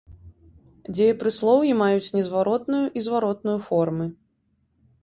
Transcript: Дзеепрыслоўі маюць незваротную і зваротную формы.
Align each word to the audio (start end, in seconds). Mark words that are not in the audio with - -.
Дзеепрыслоўі 0.93 1.75
маюць 1.83 2.13
незваротную 2.17 2.83
і 2.89 2.99
зваротную 3.11 3.57
формы. 3.69 4.05